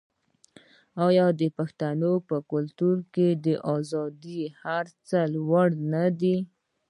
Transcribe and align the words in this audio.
آیا 1.07 1.27
د 1.39 1.41
پښتنو 1.57 2.13
په 2.27 2.37
کلتور 2.51 2.97
کې 3.13 3.27
ازادي 3.75 4.41
تر 4.47 4.53
هر 4.63 4.85
څه 5.07 5.19
لوړه 5.33 5.77
نه 5.91 6.05
ده؟ 6.19 6.35